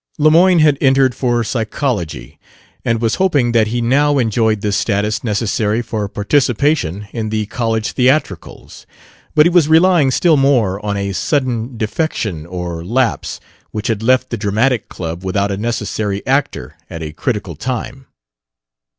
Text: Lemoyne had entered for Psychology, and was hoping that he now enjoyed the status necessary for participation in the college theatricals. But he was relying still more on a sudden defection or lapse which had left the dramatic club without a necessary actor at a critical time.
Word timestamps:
Lemoyne 0.17 0.57
had 0.57 0.79
entered 0.81 1.13
for 1.13 1.43
Psychology, 1.43 2.39
and 2.83 2.99
was 3.03 3.15
hoping 3.21 3.51
that 3.51 3.67
he 3.67 3.81
now 3.83 4.17
enjoyed 4.17 4.61
the 4.61 4.71
status 4.71 5.23
necessary 5.23 5.79
for 5.83 6.09
participation 6.09 7.07
in 7.13 7.29
the 7.29 7.45
college 7.45 7.91
theatricals. 7.91 8.87
But 9.35 9.45
he 9.45 9.51
was 9.51 9.67
relying 9.67 10.09
still 10.09 10.37
more 10.37 10.83
on 10.83 10.97
a 10.97 11.11
sudden 11.13 11.77
defection 11.77 12.47
or 12.47 12.83
lapse 12.83 13.39
which 13.69 13.89
had 13.89 14.01
left 14.01 14.31
the 14.31 14.37
dramatic 14.37 14.89
club 14.89 15.23
without 15.23 15.51
a 15.51 15.57
necessary 15.57 16.25
actor 16.25 16.75
at 16.89 17.03
a 17.03 17.13
critical 17.13 17.55
time. 17.55 18.07